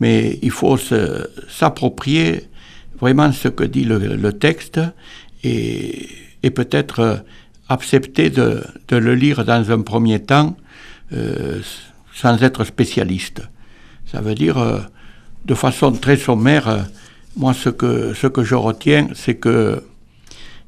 [0.00, 0.78] mais il faut
[1.48, 2.48] s'approprier
[2.98, 4.80] vraiment ce que dit le, texte
[5.42, 6.08] et,
[6.54, 7.16] peut-être euh,
[7.68, 10.56] accepter de, le lire dans un premier temps
[12.14, 13.42] sans être spécialiste.
[14.06, 14.80] Ça veut dire, euh,
[15.44, 16.82] de façon très sommaire, euh,
[17.36, 19.82] moi ce que, ce que je retiens, c'est que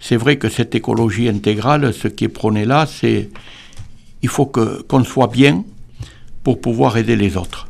[0.00, 3.30] c'est vrai que cette écologie intégrale, ce qui est prôné là, c'est
[4.22, 5.64] il faut que qu'on soit bien
[6.42, 7.68] pour pouvoir aider les autres.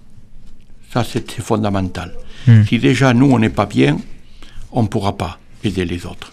[0.92, 2.12] Ça, c'est fondamental.
[2.46, 2.62] Hmm.
[2.64, 3.98] Si déjà nous, on n'est pas bien,
[4.72, 6.32] on ne pourra pas aider les autres.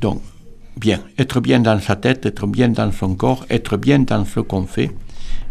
[0.00, 0.20] Donc,
[0.76, 4.40] bien, être bien dans sa tête, être bien dans son corps, être bien dans ce
[4.40, 4.90] qu'on fait,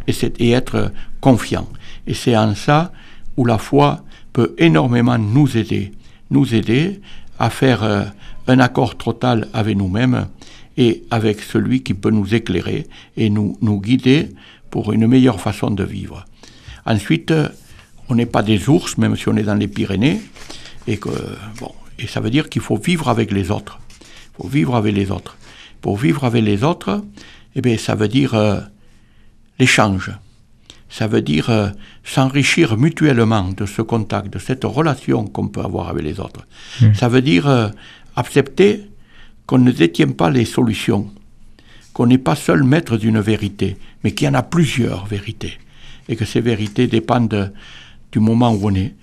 [0.08, 1.68] et, être confiant.
[2.08, 2.92] Et c'est en ça
[3.38, 5.92] où la foi peut énormément nous aider,
[6.30, 7.02] nous aider
[7.40, 8.04] à faire euh,
[8.48, 10.28] un accord total avec nous-mêmes
[10.78, 12.88] et avec celui qui peut nous éclairer
[13.18, 14.30] et nous, nous guider
[14.70, 16.26] pour une meilleure façon de vivre.
[16.86, 17.50] Ensuite, euh,
[18.10, 20.22] on n'est pas des ours, même si on est dans les Pyrénées,
[20.88, 21.10] et que
[21.60, 23.80] bon, et ça veut dire qu'il faut vivre avec les autres.
[24.02, 25.38] Il faut vivre avec les autres.
[25.82, 27.04] Pour vivre avec les autres,
[27.56, 28.60] eh bien, ça veut dire euh,
[29.62, 30.10] l'échange.
[30.90, 31.70] Ça veut dire euh,
[32.04, 36.44] s'enrichir mutuellement de ce contact, de cette relation qu'on peut avoir avec les autres.
[36.94, 37.70] Ça veut dire euh,
[38.16, 38.72] accepter
[39.46, 41.12] qu'on ne détient pas les solutions,
[41.94, 45.60] qu'on n'est pas seul maître d'une vérité, mais qu'il y en a plusieurs vérités,
[46.10, 47.54] et que ces vérités dépendent
[48.12, 48.96] du moment où on est,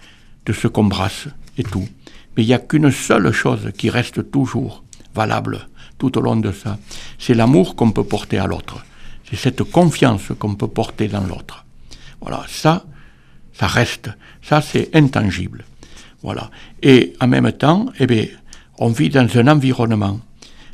[0.45, 1.89] de ce qu'on brasse et tout.
[2.37, 4.83] Mais il n'y a qu'une seule chose qui reste toujours
[5.15, 5.69] valable
[5.99, 6.79] tout au long de ça.
[7.19, 8.85] C'est l'amour qu'on peut porter à l'autre.
[9.29, 11.65] C'est cette confiance qu'on peut porter dans l'autre.
[12.21, 12.85] Voilà, ça,
[13.53, 14.11] ça reste.
[14.43, 15.65] Ça, c'est intangible.
[16.23, 16.51] Voilà.
[16.83, 18.27] Et en même temps, eh bien,
[18.79, 20.21] on vit dans un environnement.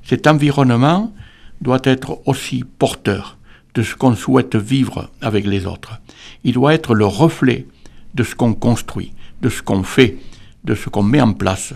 [0.05, 1.13] Cet environnement
[1.61, 3.39] doit être aussi porteur
[3.75, 6.01] de ce qu'on souhaite vivre avec les autres.
[6.45, 7.67] Il doit être le reflet
[8.15, 9.13] de ce qu'on construit,
[9.43, 10.19] de ce qu'on fait,
[10.65, 11.75] de ce qu'on met en place.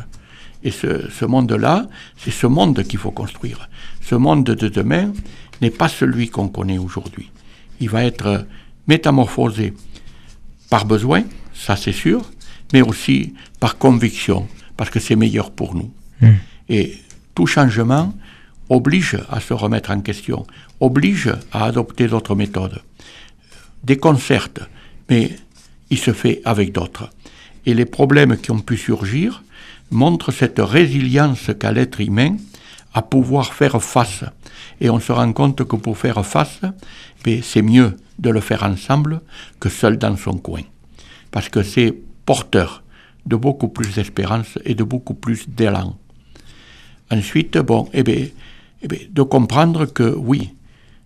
[0.62, 1.86] Et ce, ce monde-là,
[2.16, 3.68] c'est ce monde qu'il faut construire.
[4.00, 5.12] Ce monde de demain
[5.60, 7.30] n'est pas celui qu'on connaît aujourd'hui.
[7.80, 8.46] Il va être
[8.86, 9.74] métamorphosé
[10.70, 12.30] par besoin, ça c'est sûr,
[12.72, 15.90] mais aussi par conviction, parce que c'est meilleur pour nous.
[16.20, 16.34] Hmm.
[16.68, 16.98] Et
[17.34, 18.14] tout changement
[18.68, 20.46] oblige à se remettre en question,
[20.80, 22.82] oblige à adopter d'autres méthodes,
[23.82, 24.60] déconcerte,
[25.08, 25.36] mais
[25.90, 27.10] il se fait avec d'autres.
[27.64, 29.42] Et les problèmes qui ont pu surgir
[29.90, 32.36] montrent cette résilience qu'a l'être humain
[32.92, 34.24] à pouvoir faire face.
[34.80, 36.60] Et on se rend compte que pour faire face,
[37.24, 39.20] ben, c'est mieux de le faire ensemble
[39.60, 40.62] que seul dans son coin.
[41.30, 41.94] Parce que c'est
[42.24, 42.82] porteur
[43.26, 45.96] de beaucoup plus d'espérance et de beaucoup plus d'élan.
[47.10, 48.26] Ensuite, bon, eh bien,
[48.82, 50.54] eh bien, de comprendre que oui,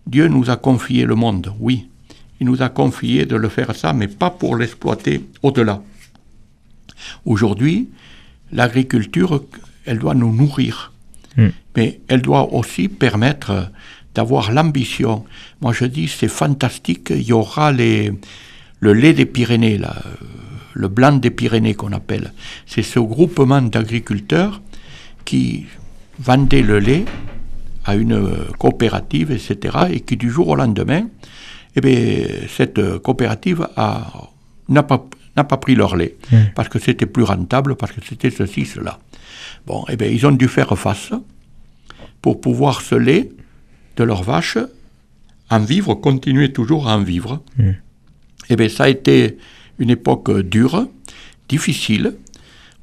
[0.07, 1.89] Dieu nous a confié le monde, oui.
[2.39, 5.81] Il nous a confié de le faire ça, mais pas pour l'exploiter au-delà.
[7.25, 7.89] Aujourd'hui,
[8.51, 9.43] l'agriculture,
[9.85, 10.92] elle doit nous nourrir,
[11.37, 11.49] hmm.
[11.75, 13.71] mais elle doit aussi permettre
[14.15, 15.25] d'avoir l'ambition.
[15.61, 18.11] Moi, je dis, c'est fantastique, il y aura les,
[18.79, 19.95] le lait des Pyrénées, là,
[20.73, 22.33] le blanc des Pyrénées qu'on appelle.
[22.65, 24.61] C'est ce groupement d'agriculteurs
[25.25, 25.65] qui
[26.19, 27.05] vendait le lait
[27.85, 31.07] à une coopérative, etc., et qui du jour au lendemain,
[31.75, 33.67] eh bien, cette coopérative
[34.69, 36.37] n'a pas, pas pris leur lait, mmh.
[36.55, 38.99] parce que c'était plus rentable, parce que c'était ceci, cela.
[39.65, 41.11] Bon, eh bien, ils ont dû faire face
[42.21, 43.29] pour pouvoir ce lait
[43.97, 44.57] de leurs vaches
[45.49, 47.43] en vivre, continuer toujours à en vivre.
[47.57, 47.71] Mmh.
[48.49, 49.37] Eh bien, ça a été
[49.79, 50.87] une époque dure,
[51.47, 52.15] difficile,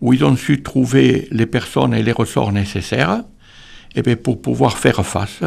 [0.00, 3.22] où ils ont su trouver les personnes et les ressorts nécessaires
[3.94, 5.42] eh bien, pour pouvoir faire face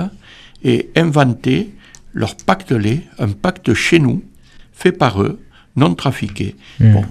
[0.64, 1.74] et inventer
[2.14, 4.24] leur pacte lait, un pacte chez nous,
[4.72, 5.40] fait par eux,
[5.76, 6.56] non trafiqué.
[6.80, 6.94] Hmm.
[6.94, 7.06] Bon.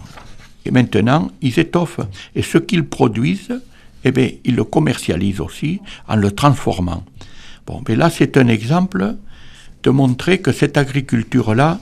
[0.65, 2.01] Et maintenant, ils étoffent.
[2.37, 3.61] Et ce qu'ils produisent,
[4.05, 7.05] eh bien, ils le commercialisent aussi en le transformant.
[7.67, 9.17] Bon, mais là, c'est un exemple
[9.83, 11.81] de montrer que cette agriculture-là,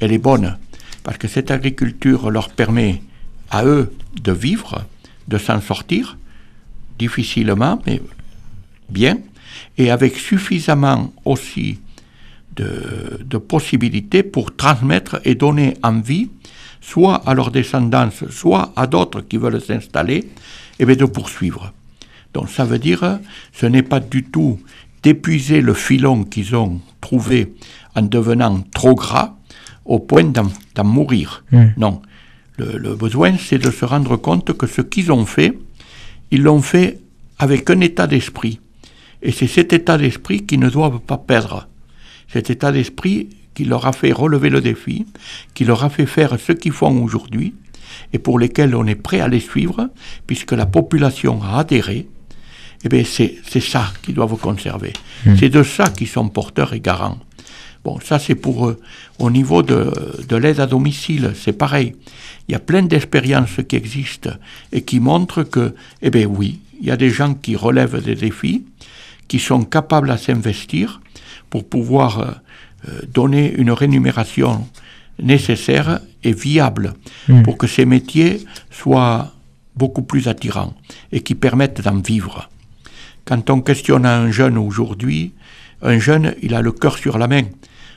[0.00, 0.58] elle est bonne.
[1.02, 3.02] Parce que cette agriculture leur permet
[3.50, 4.84] à eux de vivre,
[5.28, 6.18] de s'en sortir,
[6.98, 8.00] difficilement, mais
[8.88, 9.18] bien,
[9.78, 11.78] et avec suffisamment aussi
[12.56, 16.30] de, possibilités pour transmettre et donner envie,
[16.80, 20.28] soit à leur descendance, soit à d'autres qui veulent s'installer,
[20.78, 21.72] eh bien de poursuivre.
[22.34, 23.18] Donc ça veut dire,
[23.52, 24.60] ce n'est pas du tout
[25.02, 27.54] d'épuiser le filon qu'ils ont trouvé
[27.94, 29.36] en devenant trop gras
[29.84, 31.44] au point d'en mourir.
[31.76, 32.02] Non.
[32.58, 35.56] Le, le besoin, c'est de se rendre compte que ce qu'ils ont fait,
[36.30, 36.98] ils l'ont fait
[37.38, 38.60] avec un état d'esprit
[39.22, 41.68] et c'est cet état d'esprit qu'ils ne doivent pas perdre.
[42.28, 45.06] Cet état d'esprit qui leur a fait relever le défi,
[45.54, 47.54] qui leur a fait faire ce qu'ils font aujourd'hui,
[48.12, 49.90] et pour lesquels on est prêt à les suivre,
[50.26, 52.08] puisque la population a adhéré,
[52.84, 54.92] eh bien c'est, ça qu'ils doivent conserver.
[55.24, 55.36] Hmm.
[55.38, 57.18] C'est de ça qu'ils sont porteurs et garants.
[57.84, 58.80] Bon, ça c'est pour eux.
[59.18, 59.92] Au niveau de,
[60.28, 61.94] de l'aide à domicile, c'est pareil.
[62.48, 64.30] Il y a plein d'expériences qui existent
[64.72, 68.14] et qui montrent que, eh bien oui, il y a des gens qui relèvent des
[68.14, 68.64] défis,
[69.28, 71.00] qui sont capables à s'investir
[71.50, 72.30] pour pouvoir euh,
[72.88, 74.66] euh, donner une rémunération
[75.20, 76.94] nécessaire et viable
[77.28, 77.42] hmm.
[77.42, 79.32] pour que ces métiers soient
[79.76, 80.74] beaucoup plus attirants
[81.12, 82.48] et qui permettent d'en vivre.
[83.24, 85.32] Quand on questionne un jeune aujourd'hui,
[85.82, 87.44] un jeune, il a le cœur sur la main.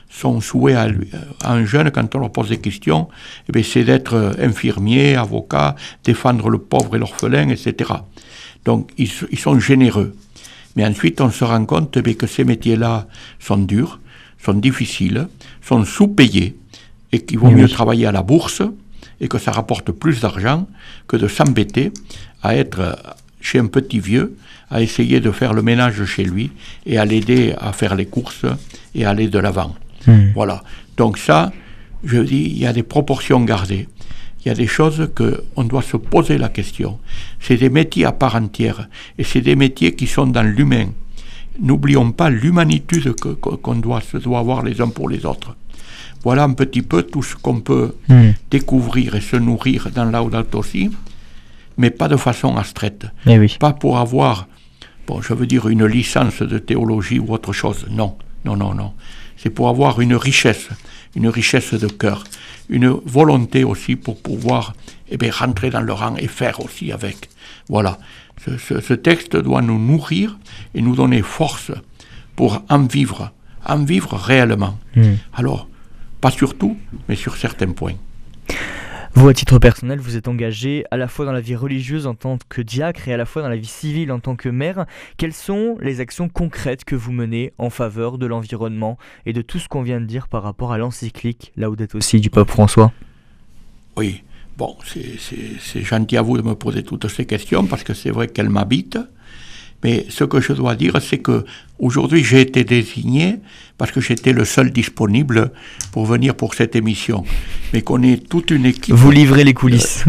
[0.08, 1.08] Son souhait à, lui,
[1.42, 3.08] à un jeune, quand on leur pose des questions,
[3.52, 7.92] eh c'est d'être infirmier, avocat, défendre le pauvre et l'orphelin, etc.
[8.64, 10.14] Donc ils, ils sont généreux.
[10.76, 13.06] Mais ensuite, on se rend compte eh que ces métiers-là
[13.38, 14.00] sont durs,
[14.44, 15.28] sont difficiles,
[15.62, 16.56] sont sous-payés,
[17.12, 18.62] et qu'il vaut mieux travailler à la bourse,
[19.20, 20.66] et que ça rapporte plus d'argent
[21.06, 21.92] que de s'embêter
[22.42, 22.98] à être
[23.40, 24.36] chez un petit vieux,
[24.70, 26.52] à essayer de faire le ménage chez lui,
[26.86, 28.46] et à l'aider à faire les courses
[28.94, 29.74] et à aller de l'avant.
[30.06, 30.30] Hmm.
[30.34, 30.62] Voilà.
[30.96, 31.52] Donc ça,
[32.04, 33.88] je dis, il y a des proportions gardées
[34.44, 36.98] il y a des choses qu'on doit se poser la question.
[37.40, 40.88] C'est des métiers à part entière, et c'est des métiers qui sont dans l'humain.
[41.60, 45.56] N'oublions pas l'humanitude qu'on doit, se doit avoir les uns pour les autres.
[46.24, 48.30] Voilà un petit peu tout ce qu'on peut hmm.
[48.50, 50.90] découvrir et se nourrir dans l'Audato aussi.
[51.78, 53.06] mais pas de façon abstraite.
[53.26, 53.56] Eh oui.
[53.58, 54.46] Pas pour avoir,
[55.06, 57.86] bon, je veux dire, une licence de théologie ou autre chose.
[57.90, 58.92] Non, non, non, non.
[59.38, 60.68] C'est pour avoir une richesse,
[61.16, 62.24] une richesse de cœur,
[62.68, 64.74] une volonté aussi pour pouvoir
[65.10, 67.30] eh bien, rentrer dans le rang et faire aussi avec.
[67.68, 67.98] Voilà.
[68.44, 70.38] Ce, ce- ce texte doit nous nourrir
[70.74, 71.72] et nous donner force
[72.36, 73.32] pour en vivre,
[73.66, 74.78] en vivre réellement.
[74.96, 75.14] Hmm.
[75.32, 75.66] Alors,
[76.20, 76.76] pas sur tout,
[77.08, 77.94] mais sur certains points.
[79.14, 82.14] Vous, à titre personnel, vous êtes engagé à la fois dans la vie religieuse en
[82.14, 84.86] tant que diacre et à la fois dans la vie civile en tant que maire.
[85.16, 89.58] Quelles sont les actions concrètes que vous menez en faveur de l'environnement et de tout
[89.58, 92.50] ce qu'on vient de dire par rapport à l'encyclique, là où d'être aussi du pape
[92.50, 92.92] François?
[93.96, 94.22] Oui,
[94.56, 98.28] bon, c'est gentil à vous de me poser toutes ces questions parce que c'est vrai
[98.28, 98.98] qu'elles m'habitent.
[99.82, 101.44] Mais ce que je dois dire, c'est que
[101.78, 103.36] aujourd'hui j'ai été désigné
[103.78, 105.52] parce que j'étais le seul disponible
[105.92, 107.24] pour venir pour cette émission.
[107.72, 108.94] Mais qu'on est toute une équipe.
[108.94, 110.04] Vous livrez les coulisses.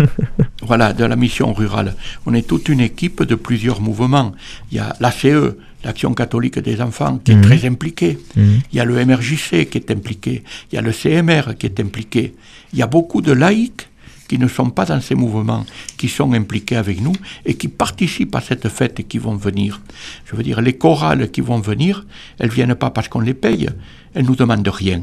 [0.62, 1.96] Voilà, de la mission rurale.
[2.26, 4.34] On est toute une équipe de plusieurs mouvements.
[4.72, 5.54] Il y a l'ACE,
[5.84, 7.38] l'Action catholique des enfants, qui Mhm.
[7.40, 8.18] est très impliquée.
[8.36, 8.60] Mhm.
[8.72, 10.44] Il y a le MRJC qui est impliqué.
[10.72, 12.34] Il y a le CMR qui est impliqué.
[12.74, 13.88] Il y a beaucoup de laïcs
[14.32, 15.66] qui ne sont pas dans ces mouvements,
[15.98, 17.12] qui sont impliqués avec nous
[17.46, 19.82] et qui participent à cette fête et qui vont venir.
[20.26, 22.06] Je veux dire, les chorales qui vont venir,
[22.40, 23.68] elles viennent pas parce qu'on les paye,
[24.14, 25.02] elles nous demandent rien.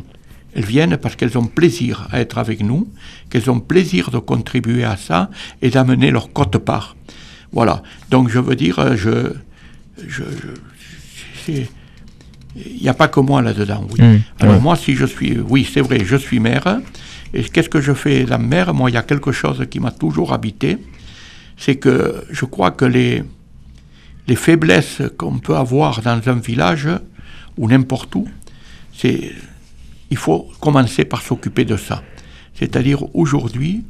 [0.54, 2.88] Elles viennent parce qu'elles ont plaisir à être avec nous,
[3.28, 5.28] qu'elles ont plaisir de contribuer à ça
[5.60, 6.96] et d'amener leur cote-part.
[7.52, 7.82] Voilà.
[8.08, 9.34] Donc je veux dire, je,
[10.08, 10.22] je,
[12.56, 14.00] il n'y a pas que moi là-dedans, oui.
[14.02, 14.60] Mm, Alors ouais.
[14.62, 16.80] moi, si je suis, oui, c'est vrai, je suis maire.
[17.34, 18.24] Et qu'est-ce que je fais?
[18.24, 20.78] Dans maire Moi, il y a quelque chose qui m'a toujours habité,
[21.56, 23.22] c'est que je crois que les,
[24.26, 26.88] les faiblesses qu'on peut avoir dans un village
[27.56, 28.26] ou n'importe où,
[28.96, 29.32] c'est,
[30.10, 32.02] il faut commencer par s'occuper de ça.
[32.54, 33.84] C'est-à-dire aujourd'hui,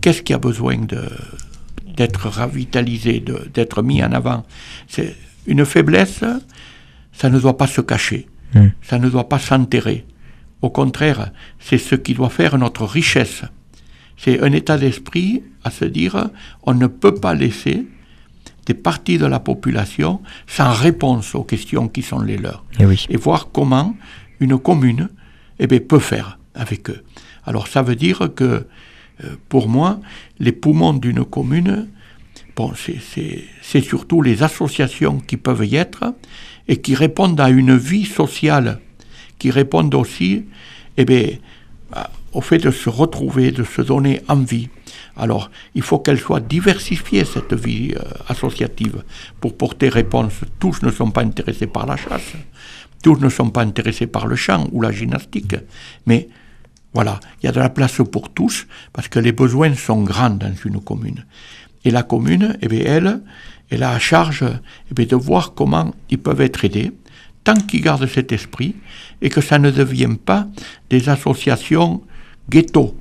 [0.00, 1.02] qu'est-ce qui a besoin de,
[1.96, 4.44] d'être revitalisé, de- d'être mis en avant?
[4.88, 5.14] C'est
[5.46, 6.24] une faiblesse,
[7.12, 8.26] ça ne doit pas se cacher,
[8.82, 10.04] ça ne doit pas s'enterrer.
[10.62, 13.42] Au contraire, c'est ce qui doit faire notre richesse.
[14.16, 16.28] C'est un état d'esprit à se dire,
[16.64, 17.86] on ne peut pas laisser
[18.66, 23.06] des parties de la population sans réponse aux questions qui sont les leurs Eh oui.
[23.08, 23.96] et voir comment
[24.40, 25.08] une commune
[25.58, 27.02] eh bien, peut faire avec eux.
[27.46, 28.66] Alors ça veut dire que
[29.24, 30.00] euh, pour moi,
[30.38, 31.88] les poumons d'une commune,
[32.56, 36.14] bon, c'est surtout les associations qui peuvent y être
[36.68, 38.80] et qui répondent à une vie sociale,
[39.38, 40.44] qui répondent aussi
[40.96, 41.28] eh bien,
[41.92, 44.68] à- au fait de se retrouver, de se donner envie.
[45.16, 49.02] Alors, il faut qu'elle soit diversifiée, cette vie euh, associative,
[49.40, 50.32] pour porter réponse.
[50.58, 52.32] Tous ne sont pas intéressés par la chasse,
[53.02, 55.56] tous ne sont pas intéressés par le chant ou la gymnastique,
[56.06, 56.28] mais
[56.94, 60.30] voilà, il y a de la place pour tous, parce que les besoins sont grands
[60.30, 61.24] dans une commune.
[61.84, 63.20] Et la commune, eh bien, elle,
[63.70, 64.44] elle a à charge
[64.90, 66.92] eh de voir comment ils peuvent être aidés,
[67.48, 68.74] tant qu'ils gardent cet esprit,
[69.22, 70.46] et que ça ne devienne pas
[70.90, 72.02] des associations
[72.50, 72.94] ghetto.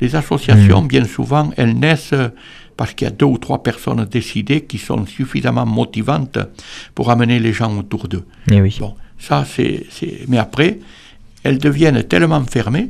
[0.00, 2.14] Les associations, bien souvent, elles naissent
[2.76, 6.38] parce qu'il y a deux ou trois personnes décidées qui sont suffisamment motivantes
[6.94, 8.24] pour amener les gens autour d'eux.
[8.50, 8.76] Eh oui.
[8.80, 9.84] Bon, ça c'est,
[10.28, 10.78] Mais après,
[11.42, 12.88] elles deviennent tellement fermées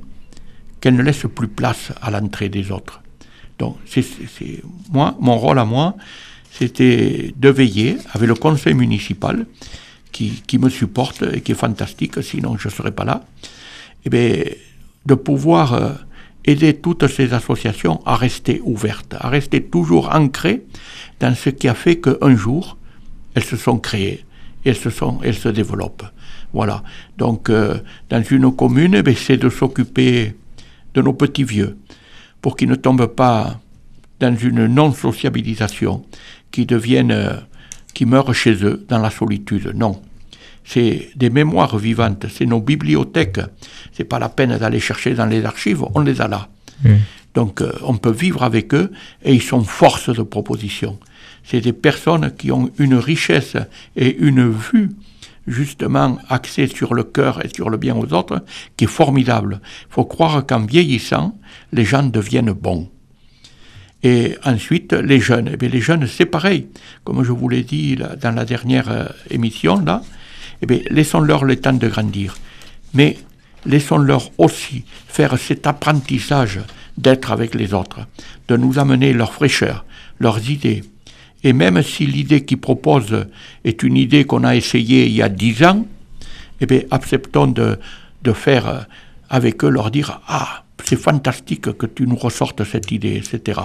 [0.81, 3.01] qu'elles ne laissent plus place à l'entrée des autres.
[3.59, 5.97] Donc, c'est- moi, mon rôle à moi,
[6.59, 9.47] c'était de veiller avec le conseil municipal
[10.13, 13.25] qui, qui me supporte et qui est fantastique, sinon je ne serais pas là,
[14.05, 14.45] et bien,
[15.07, 15.93] de pouvoir euh,
[16.45, 20.63] aider toutes ces associations à rester ouvertes, à rester toujours ancrées
[21.21, 22.77] dans ce qui a fait qu'un jour,
[23.35, 24.25] elles se sont créées,
[24.65, 26.07] elles se, sont, elles se développent.
[26.53, 26.83] Voilà.
[27.17, 30.35] Donc, euh, dans une commune, eh c'est de s'occuper
[30.95, 31.77] de nos petits vieux
[32.43, 33.61] pour qu'ils ne tombent pas
[34.19, 36.05] dans une non-sociabilisation,
[36.51, 37.37] qui deviennent, euh,
[37.93, 39.73] qui meurent chez eux dans la solitude.
[39.75, 40.01] Non.
[40.65, 43.41] C'est des mémoires vivantes, c'est nos bibliothèques.
[43.93, 46.49] C'est pas la peine d'aller chercher dans les archives, on les a là.
[47.35, 48.91] Donc euh, on peut vivre avec eux
[49.23, 50.99] et ils sont force de proposition.
[51.45, 53.57] C'est des personnes qui ont une richesse
[53.97, 54.91] et une vue
[55.47, 58.45] justement axée sur le cœur et sur le bien aux autres
[58.77, 59.61] qui est formidable.
[59.89, 61.39] Il faut croire qu'en vieillissant,
[61.73, 62.89] les gens deviennent bons.
[64.03, 65.51] Et ensuite, les jeunes.
[65.53, 66.69] Eh bien, les jeunes, c'est pareil.
[67.05, 70.03] Comme je vous l'ai dit dans la dernière euh, émission, là,
[70.63, 72.37] eh bien, laissons-leur le temps de grandir.
[72.95, 73.19] Mais
[73.67, 76.61] laissons-leur aussi faire cet apprentissage
[76.97, 78.01] d'être avec les autres,
[78.49, 79.85] de nous amener leur fraîcheur,
[80.19, 80.83] leurs idées.
[81.43, 83.27] Et même si l'idée qu'ils proposent
[83.65, 85.87] est une idée qu'on a essayée il y a dix ans,
[86.61, 87.79] eh bien, acceptons de,
[88.23, 88.81] de faire euh,
[89.29, 93.61] avec eux, leur dire Ah, c'est fantastique que tu nous ressortes cette idée, etc.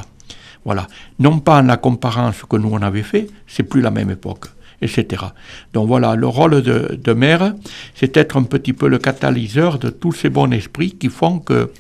[0.66, 0.88] Voilà.
[1.20, 4.10] Non pas en la comparant ce que nous on avait fait, c'est plus la même
[4.10, 4.48] époque,
[4.82, 5.24] etc.
[5.74, 7.54] Donc voilà, le rôle de, de maire,
[7.94, 11.72] c'est être un petit peu le catalyseur de tous ces bons esprits qui font que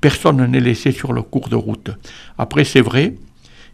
[0.00, 1.90] personne n'est laissé sur le cours de route.
[2.36, 3.14] Après, c'est vrai,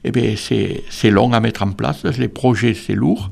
[0.05, 3.31] eh bien, c'est long à mettre en place, les projets, c'est lourd,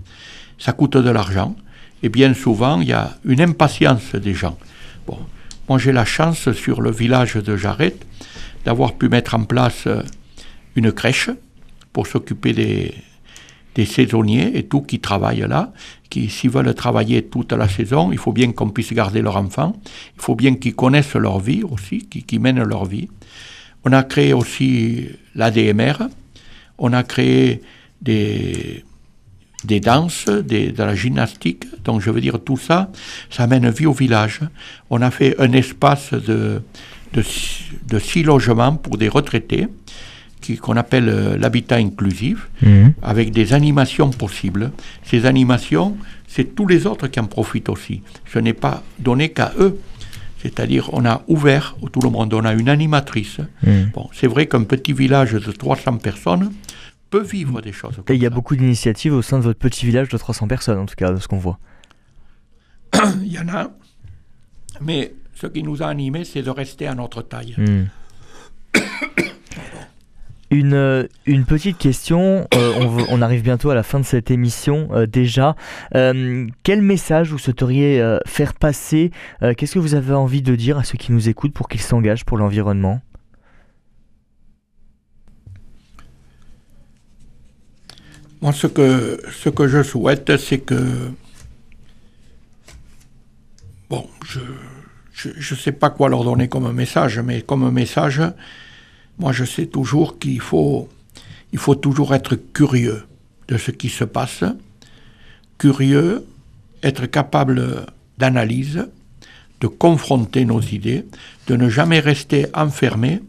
[0.58, 1.54] ça coûte de l'argent,
[2.02, 4.58] et bien souvent, il y a une impatience des gens.
[5.06, 5.18] Bon,
[5.68, 7.94] moi, j'ai la chance sur le village de Jarret
[8.64, 10.02] d'avoir pu mettre en place euh,
[10.78, 11.30] une crèche
[11.92, 12.94] pour s'occuper des,
[13.84, 15.72] saisonniers et tout qui travaillent là,
[16.10, 19.76] qui s'ils veulent travailler toute la saison, il faut bien qu'on puisse garder leur enfant,
[20.16, 23.08] il faut bien qu'ils connaissent leur vie aussi, qu'ils mènent leur vie.
[23.84, 25.06] On a créé aussi
[25.36, 26.08] l'ADMR,
[26.78, 27.60] on a créé
[28.02, 28.82] des,
[29.64, 31.64] des danses, de la gymnastique.
[31.84, 32.90] Donc je veux dire, tout ça,
[33.30, 34.40] ça amène vie au village.
[34.90, 36.62] On a fait un espace de,
[37.12, 39.68] de, six logements pour des retraités
[40.60, 42.94] qu'on appelle euh, l'habitat inclusif, mhm.
[43.02, 44.72] avec des animations possibles.
[45.02, 48.02] Ces animations, c'est tous les autres qui en profitent aussi.
[48.26, 49.78] Ce n'est pas donné qu'à eux.
[50.40, 53.38] C'est-à-dire, on a ouvert tout le monde, on a une animatrice.
[53.64, 53.90] Mhm.
[53.92, 56.52] Bon, c'est vrai qu'un petit village de 300 personnes,
[57.10, 58.00] peut vivre des choses.
[58.08, 60.78] Et il y a beaucoup d'initiatives au sein de votre petit village de 300 personnes,
[60.78, 61.58] en tout cas, de ce qu'on voit.
[63.22, 63.70] il y en a,
[64.80, 67.56] mais ce qui nous a animés, c'est de rester à notre taille.
[68.78, 69.27] Hmm.
[70.50, 74.88] Une, euh, une, petite question, euh, on, arrive bientôt à la fin de cette émission
[74.92, 75.56] euh, déjà.
[75.92, 79.10] quel message vous souhaiteriez faire passer
[79.56, 82.24] Qu'est-ce que vous avez envie de dire à ceux qui nous écoutent pour qu'ils s'engagent
[82.24, 83.00] pour l'environnement?
[88.40, 91.10] Moi, ce que, ce que je souhaite, c'est que...
[93.90, 94.08] Bon,
[95.12, 98.22] je ne sais pas quoi leur donner comme message, mais comme message,
[99.18, 100.88] moi je sais toujours qu'il faut,
[101.52, 103.04] il faut toujours être curieux
[103.48, 104.44] de ce qui se passe,
[105.58, 106.24] curieux,
[106.82, 107.86] être capable
[108.18, 108.86] d'analyse,
[109.60, 111.04] de confronter nos idées,
[111.46, 113.20] de ne jamais rester enfermé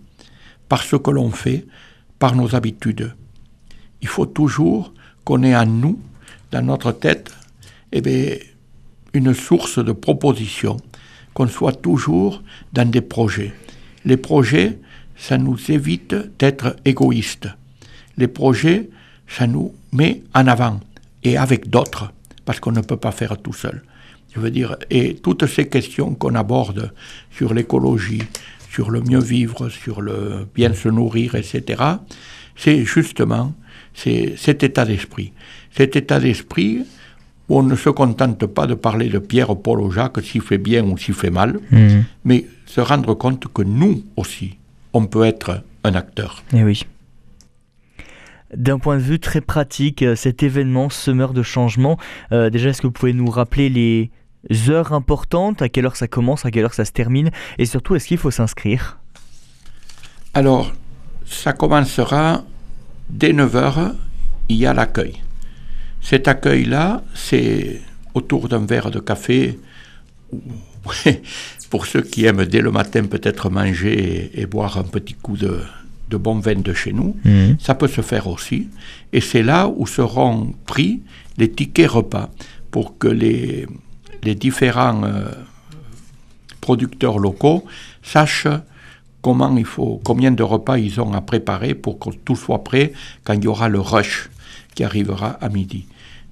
[0.68, 1.66] par ce que l'on fait,
[2.20, 3.16] par nos habitudes.
[4.02, 6.00] Il faut toujours qu'on ait en nous,
[6.52, 7.32] dans notre tête,
[7.92, 8.36] eh bien,
[9.14, 10.78] une source de propositions,
[11.34, 13.54] qu'on soit toujours dans des projets.
[14.06, 14.78] Les projets,
[15.20, 17.50] ça nous évite d'être égoïstes.
[18.18, 18.90] Les projets,
[19.28, 20.80] ça nous met en avant,
[21.24, 22.12] et avec d'autres,
[22.46, 23.84] parce qu'on ne peut pas faire tout seul.
[24.34, 26.94] Je veux dire, et toutes ces questions qu'on aborde
[27.32, 28.24] sur l'écologie,
[28.72, 31.84] sur le mieux vivre, sur le bien se nourrir, etc.,
[32.56, 33.54] c'est justement
[33.94, 35.34] cet état d'esprit.
[35.76, 36.86] Cet état d'esprit
[37.50, 40.58] où on ne se contente pas de parler de Pierre, Paul ou Jacques s'il fait
[40.58, 42.06] bien ou s'il fait mal, mhm.
[42.24, 44.59] mais se rendre compte que nous aussi,
[44.94, 46.44] on peut être un acteur.
[46.54, 46.86] Et eh oui.
[48.56, 51.98] D'un point de vue très pratique, euh, cet événement semeur de changement,
[52.32, 54.10] euh, déjà est-ce que vous pouvez nous rappeler les
[54.70, 57.30] heures importantes, à quelle heure ça commence, à quelle heure ça se termine,
[57.60, 58.98] et surtout est-ce qu'il faut s'inscrire?
[60.34, 60.74] Alors,
[61.26, 62.44] ça commencera
[63.10, 63.94] dès 9h,
[64.50, 65.22] il y a l'accueil.
[66.02, 67.82] Cet accueil-là, c'est
[68.14, 69.60] autour d'un verre de café,
[71.70, 75.62] pour ceux qui aiment dès le matin peut-être manger et, boire un petit coup de,
[76.10, 77.58] bon vin de chez nous, mhm.
[77.60, 78.70] ça peut se faire aussi.
[79.14, 81.02] Et c'est là où seront pris
[81.38, 82.30] les tickets repas
[82.72, 83.68] pour que les,
[84.36, 85.32] différents euh,
[86.60, 87.64] producteurs locaux
[88.04, 88.48] sachent
[89.22, 92.94] comment il faut, combien de repas ils ont à préparer pour que tout soit prêt
[93.24, 94.30] quand il y aura le rush
[94.76, 95.86] qui arrivera à midi.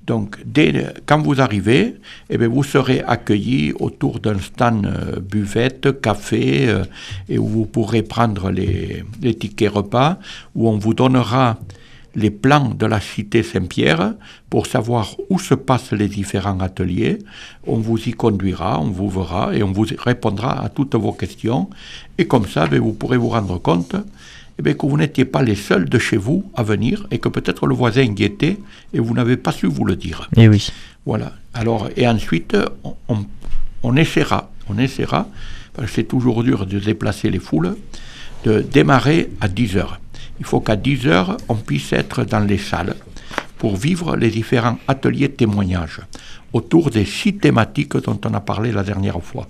[0.08, 1.96] Donc, dès, quand vous arrivez,
[2.30, 6.86] eh bien, vous serez accueillis autour d'un stand euh, buvette, café, euh,
[7.28, 9.04] et où vous pourrez prendre les,
[9.38, 10.18] tickets repas,
[10.56, 11.60] où on vous donnera
[12.16, 14.14] les plans de la cité Saint-Pierre
[14.50, 17.20] pour savoir où se passent les différents ateliers.
[17.68, 21.70] On vous y conduira, on vous verra et on vous répondra à toutes vos questions.
[22.18, 23.96] Et comme ça, ben, vous pourrez vous rendre compte
[24.60, 27.30] eh bien, que vous n'étiez pas les seuls de chez vous à venir et que
[27.30, 28.58] peut-être le voisin y était
[28.94, 30.30] et vous n'avez pas su vous le dire.
[30.36, 30.68] Et eh oui.
[31.06, 31.34] Voilà.
[31.54, 33.26] Alors, et ensuite, on,
[33.84, 35.28] on essaiera, on essaiera,
[35.74, 37.76] parce que c'est toujours dur de déplacer les foules,
[38.44, 40.00] de démarrer à 10 heures
[40.40, 42.96] il faut qu'à 10 heures, on puisse être dans les salles
[43.58, 46.02] pour vivre les différents ateliers de témoignage
[46.54, 49.48] autour des six thématiques dont on a parlé la dernière fois.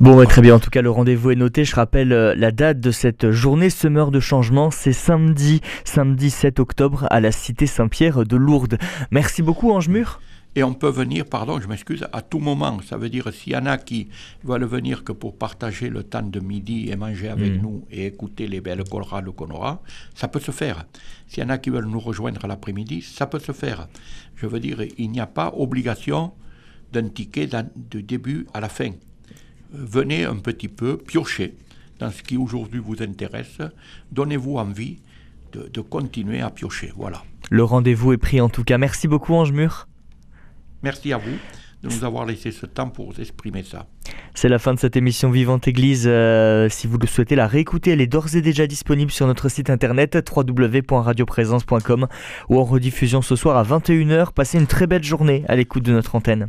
[0.00, 0.54] Bon, très bien.
[0.54, 1.66] En tout cas, le rendez-vous est noté.
[1.66, 4.70] Je rappelle euh, la date de cette journée semeur de changement.
[4.70, 8.78] C'est samedi, samedi 7 octobre à la Cité Saint-Pierre de Lourdes.
[9.10, 10.22] Merci beaucoup, Ange Mur.
[10.56, 12.80] Et on peut venir, pardon, je m'excuse, à tout moment.
[12.80, 14.08] Ça veut dire s'il y en a qui
[14.42, 17.60] veulent venir que pour partager le temps de midi et manger avec hmm.
[17.60, 19.82] nous et écouter les belles chorales qu'on aura,
[20.14, 20.86] ça peut se faire.
[21.28, 23.86] S'il y en a qui veulent nous rejoindre l'après-midi, ça peut se faire.
[24.34, 26.32] Je veux dire, il n'y a pas obligation
[26.90, 28.92] d'un ticket du début à la fin.
[29.72, 31.56] Venez un petit peu piocher
[31.98, 33.58] dans ce qui aujourd'hui vous intéresse.
[34.10, 34.98] Donnez-vous envie
[35.52, 36.92] de, de, continuer à piocher.
[36.96, 37.22] Voilà.
[37.50, 38.78] Le rendez-vous est pris en tout cas.
[38.78, 39.88] Merci beaucoup, Ange Mur.
[40.82, 41.36] Merci à vous
[41.82, 43.86] de nous avoir laissé ce temps pour exprimer ça.
[44.34, 46.04] C'est la fin de cette émission Vivante Église.
[46.06, 49.48] Euh, si vous le souhaitez la réécouter, elle est d'ores et déjà disponible sur notre
[49.48, 52.06] site internet www.radioprésence.com
[52.48, 54.32] ou en rediffusion ce soir à 21h.
[54.32, 56.48] Passez une très belle journée à l'écoute de notre antenne.